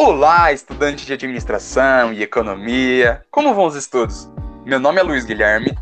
[0.00, 3.20] Olá, estudante de administração e economia.
[3.32, 4.30] Como vão os estudos?
[4.64, 5.76] Meu nome é Luiz Guilherme.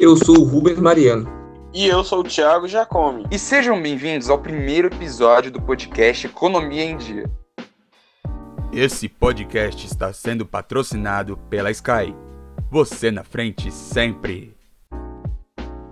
[0.00, 1.30] Eu sou o Rubens Mariano.
[1.70, 3.26] E eu sou o Thiago Jacome.
[3.30, 7.30] E sejam bem-vindos ao primeiro episódio do podcast Economia em Dia.
[8.72, 12.16] Esse podcast está sendo patrocinado pela Sky.
[12.70, 14.56] Você na frente sempre.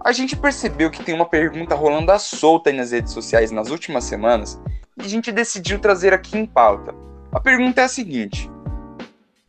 [0.03, 3.69] A gente percebeu que tem uma pergunta rolando à solta aí nas redes sociais nas
[3.69, 4.59] últimas semanas
[4.97, 6.95] e a gente decidiu trazer aqui em pauta.
[7.33, 8.51] A pergunta é a seguinte: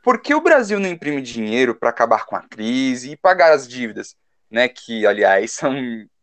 [0.03, 3.67] Por que o Brasil não imprime dinheiro para acabar com a crise e pagar as
[3.67, 4.15] dívidas,
[4.49, 5.73] né, que aliás são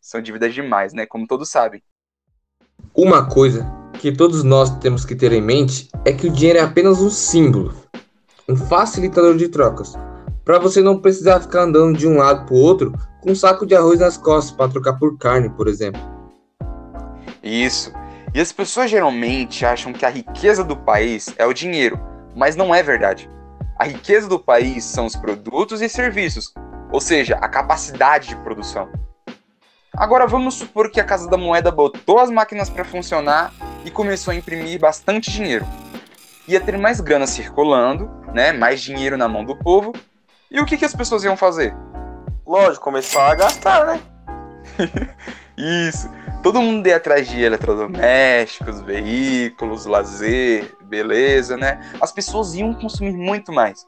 [0.01, 1.83] são dívidas demais, né, como todos sabem.
[2.95, 3.67] Uma coisa
[4.01, 7.11] que todos nós temos que ter em mente é que o dinheiro é apenas um
[7.11, 7.75] símbolo,
[8.49, 9.95] um facilitador de trocas,
[10.45, 13.67] para você não precisar ficar andando de um lado para o outro com um saco
[13.67, 16.01] de arroz nas costas para trocar por carne, por exemplo.
[17.43, 17.93] Isso.
[18.39, 21.99] E as pessoas geralmente acham que a riqueza do país é o dinheiro,
[22.37, 23.29] mas não é verdade.
[23.77, 26.55] A riqueza do país são os produtos e serviços,
[26.93, 28.93] ou seja, a capacidade de produção.
[29.93, 33.53] Agora vamos supor que a Casa da Moeda botou as máquinas para funcionar
[33.85, 35.67] e começou a imprimir bastante dinheiro.
[36.47, 39.93] Ia ter mais grana circulando, né, mais dinheiro na mão do povo.
[40.49, 41.75] E o que, que as pessoas iam fazer?
[42.47, 44.01] Lógico, começar a gastar, né?
[45.59, 46.09] Isso.
[46.43, 51.81] Todo mundo ia atrás de eletrodomésticos, veículos, lazer, beleza, né?
[52.01, 53.85] As pessoas iam consumir muito mais.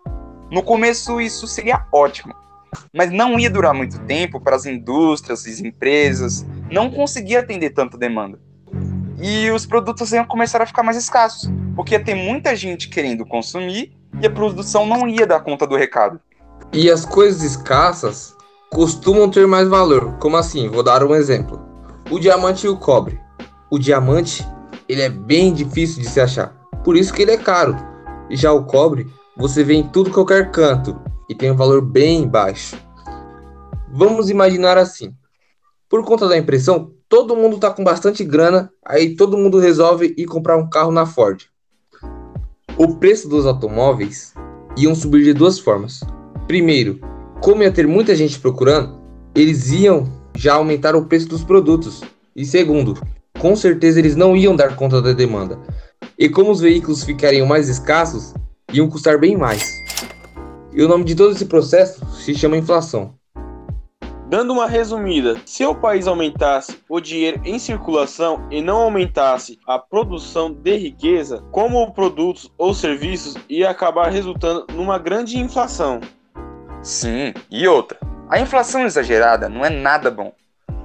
[0.51, 2.35] No começo isso seria ótimo,
[2.93, 7.97] mas não ia durar muito tempo para as indústrias as empresas não conseguir atender tanta
[7.97, 8.39] demanda.
[9.23, 13.25] E os produtos iam começar a ficar mais escassos, porque ia ter muita gente querendo
[13.25, 16.19] consumir e a produção não ia dar conta do recado.
[16.73, 18.35] E as coisas escassas
[18.73, 20.17] costumam ter mais valor.
[20.19, 20.69] Como assim?
[20.69, 21.61] Vou dar um exemplo.
[22.11, 23.21] O diamante e o cobre.
[23.71, 24.47] O diamante,
[24.89, 26.49] ele é bem difícil de se achar,
[26.85, 27.77] por isso que ele é caro.
[28.31, 32.77] Já o cobre, você vê em tudo qualquer canto e tem um valor bem baixo.
[33.93, 35.15] Vamos imaginar assim.
[35.89, 40.27] Por conta da impressão, todo mundo está com bastante grana, aí todo mundo resolve ir
[40.27, 41.45] comprar um carro na Ford.
[42.77, 44.33] O preço dos automóveis
[44.77, 46.01] iam subir de duas formas.
[46.47, 47.01] Primeiro,
[47.41, 49.01] como ia ter muita gente procurando,
[49.35, 50.07] eles iam
[50.37, 52.03] já aumentar o preço dos produtos.
[52.37, 53.01] E segundo,
[53.39, 55.59] com certeza eles não iam dar conta da demanda.
[56.19, 58.35] E como os veículos ficariam mais escassos,
[58.73, 59.73] iam custar bem mais.
[60.73, 63.15] E o nome de todo esse processo se chama inflação.
[64.29, 69.77] Dando uma resumida, se o país aumentasse o dinheiro em circulação e não aumentasse a
[69.77, 76.01] produção de riqueza, como produtos ou serviços, ia acabar resultando numa grande inflação.
[76.83, 77.99] Sim, e outra.
[78.29, 80.33] A inflação exagerada não é nada bom.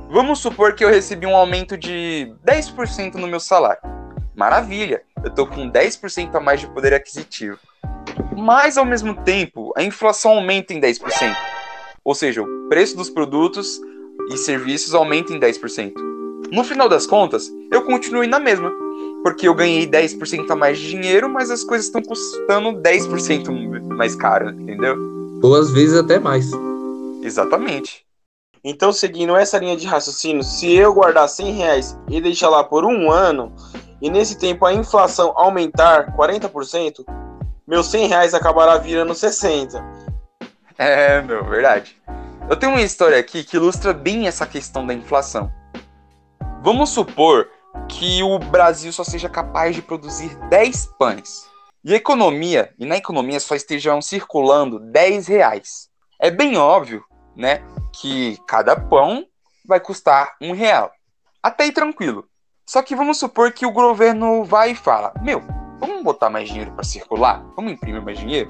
[0.10, 3.82] Vamos supor que eu recebi um aumento de 10% no meu salário.
[4.36, 7.58] Maravilha, eu tô com 10% a mais de poder aquisitivo.
[8.36, 11.36] Mas ao mesmo tempo, a inflação aumenta em 10%.
[12.04, 13.80] Ou seja, o preço dos produtos
[14.32, 15.94] e serviços aumenta em 10%.
[16.52, 18.72] No final das contas, eu continuei na mesma,
[19.24, 24.16] porque eu ganhei 10% a mais de dinheiro, mas as coisas estão custando 10% mais
[24.16, 25.15] caro, entendeu?
[25.42, 26.52] Ou às vezes até mais.
[27.22, 28.06] Exatamente.
[28.64, 32.84] Então, seguindo essa linha de raciocínio, se eu guardar 100 reais e deixar lá por
[32.84, 33.54] um ano,
[34.02, 37.06] e nesse tempo a inflação aumentar 40%,
[37.68, 39.84] meus 100 reais acabará virando 60.
[40.78, 41.96] É, meu, verdade.
[42.50, 45.52] Eu tenho uma história aqui que ilustra bem essa questão da inflação.
[46.62, 47.48] Vamos supor
[47.88, 51.48] que o Brasil só seja capaz de produzir 10 pães.
[51.88, 55.88] E economia, e na economia só estejam circulando 10 reais.
[56.20, 57.62] É bem óbvio, né,
[57.94, 59.24] que cada pão
[59.64, 60.92] vai custar um real.
[61.44, 62.26] Até aí tranquilo.
[62.66, 65.44] Só que vamos supor que o governo vai e fala: Meu,
[65.80, 67.46] vamos botar mais dinheiro para circular?
[67.56, 68.50] Vamos imprimir mais dinheiro?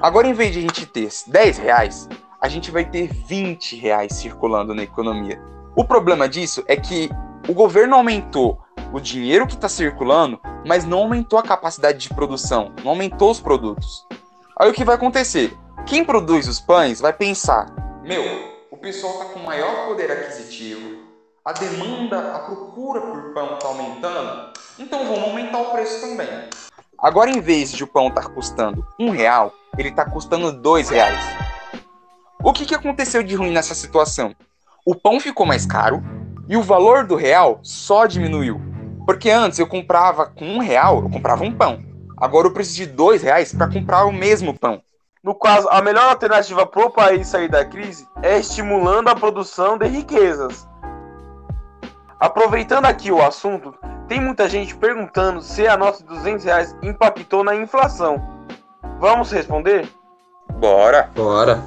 [0.00, 2.08] Agora, em vez de a gente ter 10 reais,
[2.40, 5.38] a gente vai ter 20 reais circulando na economia.
[5.76, 7.10] O problema disso é que
[7.46, 8.58] o governo aumentou
[8.92, 13.40] o dinheiro que está circulando, mas não aumentou a capacidade de produção, não aumentou os
[13.40, 14.06] produtos.
[14.58, 15.56] Aí o que vai acontecer?
[15.86, 17.66] Quem produz os pães vai pensar:
[18.02, 18.22] meu,
[18.70, 20.98] o pessoal está com maior poder aquisitivo,
[21.44, 26.28] a demanda, a procura por pão está aumentando, então vamos aumentar o preço também.
[26.98, 30.90] Agora, em vez de o pão estar tá custando um real, ele está custando dois
[30.90, 31.18] reais.
[32.42, 34.34] O que, que aconteceu de ruim nessa situação?
[34.84, 36.02] O pão ficou mais caro
[36.48, 38.69] e o valor do real só diminuiu.
[39.10, 41.80] Porque antes eu comprava com um real, eu comprava um pão.
[42.16, 44.80] Agora eu preciso de dois reais para comprar o mesmo pão.
[45.20, 49.76] No caso, a melhor alternativa para o país sair da crise é estimulando a produção
[49.76, 50.64] de riquezas.
[52.20, 53.74] Aproveitando aqui o assunto,
[54.06, 58.22] tem muita gente perguntando se a nota de 200 reais impactou na inflação.
[59.00, 59.88] Vamos responder?
[60.60, 61.10] Bora!
[61.16, 61.60] Bora.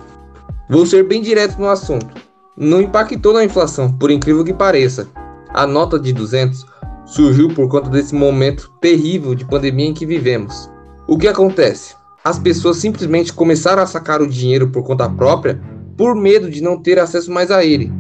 [0.70, 2.08] Vou ser bem direto no assunto.
[2.56, 5.10] Não impactou na inflação, por incrível que pareça.
[5.50, 6.73] A nota de 200
[7.14, 10.68] surgiu por conta desse momento terrível de pandemia em que vivemos.
[11.08, 11.96] O que acontece?
[12.24, 15.62] As pessoas simplesmente começaram a sacar o dinheiro por conta própria
[15.96, 17.92] por medo de não ter acesso mais a ele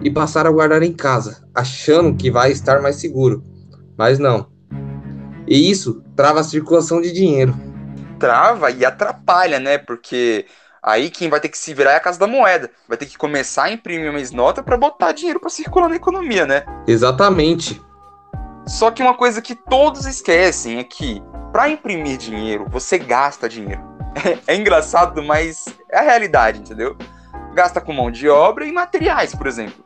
[0.00, 3.44] e passaram a guardar em casa, achando que vai estar mais seguro.
[3.98, 4.50] Mas não.
[5.46, 7.54] E isso trava a circulação de dinheiro.
[8.18, 9.76] Trava e atrapalha, né?
[9.76, 10.46] Porque
[10.82, 12.70] aí quem vai ter que se virar é a casa da moeda.
[12.88, 16.46] Vai ter que começar a imprimir mais nota para botar dinheiro para circular na economia,
[16.46, 16.64] né?
[16.86, 17.78] Exatamente.
[18.66, 21.22] Só que uma coisa que todos esquecem é que
[21.52, 23.82] para imprimir dinheiro, você gasta dinheiro.
[24.24, 26.96] É, é engraçado, mas é a realidade, entendeu?
[27.54, 29.84] Gasta com mão de obra e materiais, por exemplo.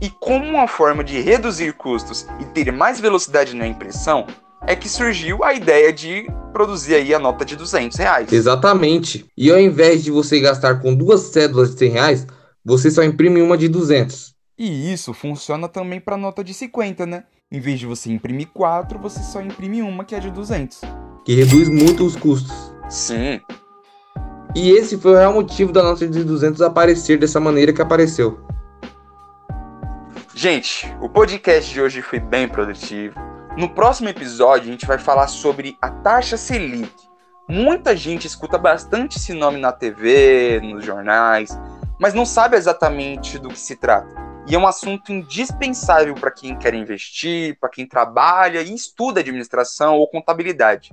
[0.00, 4.26] E como uma forma de reduzir custos e ter mais velocidade na impressão,
[4.66, 8.32] é que surgiu a ideia de produzir aí a nota de 200 reais.
[8.32, 9.26] Exatamente.
[9.36, 12.26] E ao invés de você gastar com duas cédulas de 100 reais,
[12.64, 14.34] você só imprime uma de 200.
[14.58, 17.24] E isso funciona também para nota de 50, né?
[17.52, 20.82] Em vez de você imprimir quatro, você só imprime uma que é de 200.
[21.24, 22.72] Que reduz muito os custos.
[22.88, 23.40] Sim.
[24.54, 28.38] E esse foi o real motivo da nota de 200 aparecer dessa maneira que apareceu.
[30.32, 33.16] Gente, o podcast de hoje foi bem produtivo.
[33.56, 36.92] No próximo episódio, a gente vai falar sobre a taxa Selic.
[37.48, 41.58] Muita gente escuta bastante esse nome na TV, nos jornais,
[41.98, 44.29] mas não sabe exatamente do que se trata.
[44.50, 49.94] E é um assunto indispensável para quem quer investir, para quem trabalha e estuda administração
[49.94, 50.90] ou contabilidade.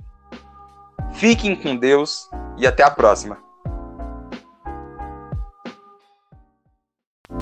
[1.14, 3.47] Fiquem com Deus e até a próxima.